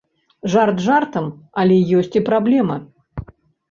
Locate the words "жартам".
0.85-1.29